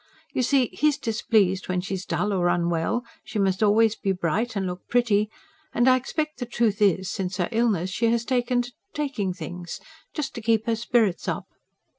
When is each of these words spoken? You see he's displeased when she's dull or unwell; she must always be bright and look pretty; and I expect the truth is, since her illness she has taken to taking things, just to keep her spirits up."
You 0.33 0.41
see 0.41 0.69
he's 0.73 0.97
displeased 0.97 1.69
when 1.69 1.79
she's 1.79 2.07
dull 2.07 2.33
or 2.33 2.47
unwell; 2.47 3.05
she 3.23 3.37
must 3.37 3.61
always 3.61 3.95
be 3.95 4.11
bright 4.11 4.55
and 4.55 4.65
look 4.65 4.87
pretty; 4.87 5.29
and 5.75 5.87
I 5.87 5.95
expect 5.95 6.39
the 6.39 6.47
truth 6.47 6.81
is, 6.81 7.07
since 7.07 7.37
her 7.37 7.49
illness 7.51 7.91
she 7.91 8.07
has 8.07 8.25
taken 8.25 8.63
to 8.63 8.73
taking 8.95 9.31
things, 9.31 9.79
just 10.15 10.33
to 10.33 10.41
keep 10.41 10.65
her 10.65 10.75
spirits 10.75 11.27
up." 11.27 11.45